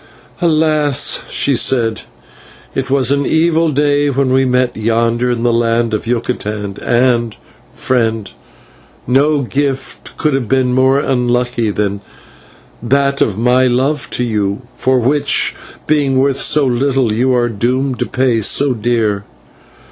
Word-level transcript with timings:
"Alas!" 0.41 1.21
she 1.29 1.53
said, 1.55 2.01
"it 2.73 2.89
was 2.89 3.11
an 3.11 3.23
evil 3.23 3.69
day 3.71 4.09
when 4.09 4.33
we 4.33 4.45
met 4.45 4.75
yonder 4.75 5.29
in 5.29 5.43
the 5.43 5.53
land 5.53 5.93
of 5.93 6.07
Yucatan, 6.07 6.77
and, 6.81 7.35
friend, 7.71 8.31
no 9.05 9.43
gift 9.43 10.17
could 10.17 10.33
have 10.33 10.47
been 10.47 10.73
more 10.73 10.97
unlucky 10.97 11.69
than 11.69 12.01
that 12.81 13.21
of 13.21 13.37
my 13.37 13.67
love 13.67 14.09
to 14.09 14.23
you, 14.23 14.63
for 14.75 14.97
which, 14.99 15.53
being 15.85 16.17
worth 16.17 16.39
so 16.39 16.65
little, 16.65 17.13
you 17.13 17.35
are 17.35 17.47
doomed 17.47 17.99
to 17.99 18.07
pay 18.07 18.41
so 18.41 18.73
dear. 18.73 19.23